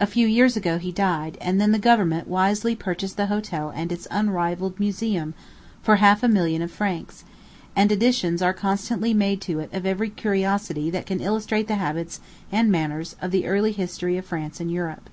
[0.00, 3.92] A few years ago, he died, and then the government wisely purchased the hotel and
[3.92, 5.34] its unrivalled museum
[5.84, 7.22] for half a million of francs;
[7.76, 12.18] and additions are constantly made to it of every curiosity that can illustrate the habits
[12.50, 15.08] and manners of the early history of France and Europe.